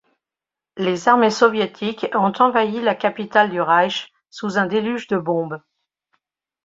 [0.77, 5.61] Les armées soviétiques ont envahi la capitale du Reich, sous un déluge de bombes.